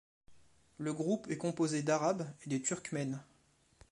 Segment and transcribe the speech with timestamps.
[0.79, 3.21] Le groupe est composé d'Arabes et de Turkmènes.